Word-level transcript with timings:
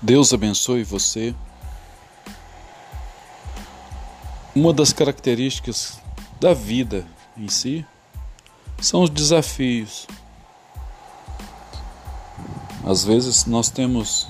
Deus 0.00 0.32
abençoe 0.32 0.84
você. 0.84 1.34
Uma 4.54 4.72
das 4.72 4.92
características 4.92 5.98
da 6.40 6.54
vida 6.54 7.04
em 7.36 7.48
si 7.48 7.84
são 8.80 9.02
os 9.02 9.10
desafios. 9.10 10.06
Às 12.86 13.04
vezes 13.04 13.44
nós 13.44 13.70
temos 13.70 14.28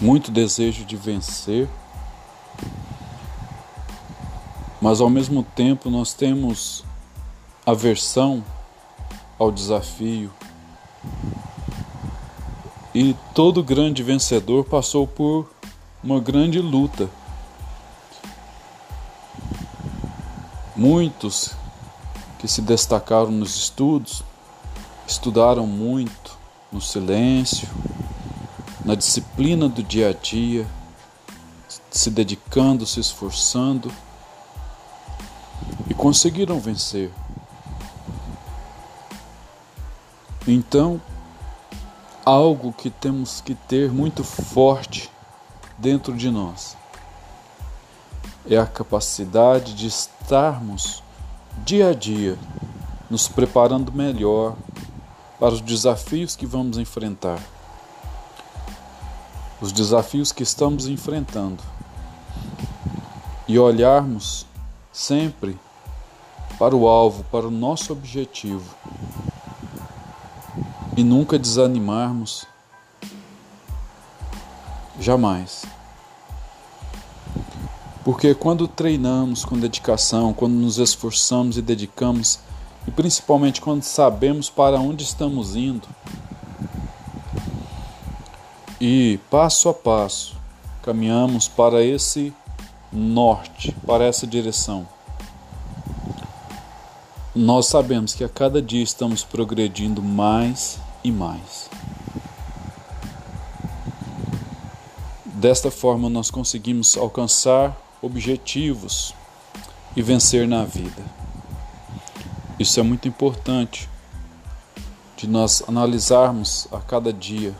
muito 0.00 0.30
desejo 0.30 0.84
de 0.84 0.96
vencer, 0.96 1.66
mas 4.78 5.00
ao 5.00 5.08
mesmo 5.08 5.42
tempo 5.42 5.88
nós 5.88 6.12
temos 6.12 6.84
aversão 7.64 8.44
ao 9.38 9.50
desafio. 9.50 10.30
E 12.94 13.16
todo 13.34 13.60
grande 13.60 14.04
vencedor 14.04 14.64
passou 14.64 15.04
por 15.04 15.50
uma 16.02 16.20
grande 16.20 16.60
luta. 16.60 17.10
Muitos 20.76 21.52
que 22.38 22.46
se 22.46 22.62
destacaram 22.62 23.32
nos 23.32 23.56
estudos 23.56 24.22
estudaram 25.08 25.66
muito 25.66 26.38
no 26.70 26.80
silêncio, 26.80 27.68
na 28.84 28.94
disciplina 28.94 29.68
do 29.68 29.82
dia 29.82 30.10
a 30.10 30.12
dia, 30.12 30.66
se 31.90 32.10
dedicando, 32.10 32.86
se 32.86 33.00
esforçando 33.00 33.90
e 35.88 35.94
conseguiram 35.94 36.60
vencer. 36.60 37.10
Então, 40.46 41.00
algo 42.24 42.72
que 42.72 42.90
temos 42.90 43.40
que 43.40 43.54
ter 43.54 43.92
muito 43.92 44.24
forte 44.24 45.10
dentro 45.78 46.16
de 46.16 46.30
nós 46.30 46.76
é 48.48 48.58
a 48.58 48.66
capacidade 48.66 49.74
de 49.74 49.86
estarmos 49.86 51.02
dia 51.64 51.90
a 51.90 51.94
dia 51.94 52.38
nos 53.08 53.28
preparando 53.28 53.92
melhor 53.92 54.54
para 55.38 55.54
os 55.54 55.60
desafios 55.60 56.36
que 56.36 56.46
vamos 56.46 56.78
enfrentar. 56.78 57.40
Os 59.60 59.72
desafios 59.72 60.32
que 60.32 60.42
estamos 60.42 60.86
enfrentando. 60.86 61.62
E 63.46 63.58
olharmos 63.58 64.46
sempre 64.92 65.58
para 66.58 66.74
o 66.74 66.88
alvo, 66.88 67.24
para 67.24 67.46
o 67.46 67.50
nosso 67.50 67.92
objetivo 67.92 68.74
e 70.96 71.02
nunca 71.02 71.38
desanimarmos. 71.38 72.46
Jamais. 75.00 75.64
Porque 78.04 78.34
quando 78.34 78.68
treinamos 78.68 79.44
com 79.44 79.58
dedicação, 79.58 80.32
quando 80.32 80.52
nos 80.52 80.78
esforçamos 80.78 81.56
e 81.56 81.62
dedicamos, 81.62 82.38
e 82.86 82.90
principalmente 82.90 83.60
quando 83.60 83.82
sabemos 83.82 84.50
para 84.50 84.78
onde 84.78 85.02
estamos 85.02 85.56
indo, 85.56 85.88
e 88.80 89.18
passo 89.30 89.68
a 89.68 89.74
passo 89.74 90.36
caminhamos 90.82 91.48
para 91.48 91.82
esse 91.82 92.32
norte, 92.92 93.74
para 93.86 94.04
essa 94.04 94.26
direção, 94.26 94.86
nós 97.34 97.66
sabemos 97.66 98.14
que 98.14 98.22
a 98.22 98.28
cada 98.28 98.62
dia 98.62 98.82
estamos 98.82 99.24
progredindo 99.24 100.00
mais 100.00 100.78
e 101.02 101.10
mais. 101.10 101.68
Desta 105.24 105.70
forma, 105.70 106.08
nós 106.08 106.30
conseguimos 106.30 106.96
alcançar 106.96 107.76
objetivos 108.00 109.14
e 109.96 110.02
vencer 110.02 110.46
na 110.46 110.64
vida. 110.64 111.02
Isso 112.58 112.78
é 112.78 112.82
muito 112.82 113.08
importante 113.08 113.88
de 115.16 115.26
nós 115.26 115.64
analisarmos 115.66 116.68
a 116.70 116.78
cada 116.78 117.12
dia 117.12 117.54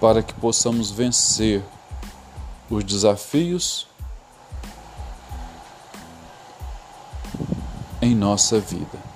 para 0.00 0.22
que 0.22 0.32
possamos 0.32 0.90
vencer 0.90 1.62
os 2.70 2.84
desafios 2.84 3.87
em 8.08 8.14
nossa 8.14 8.58
vida. 8.58 9.07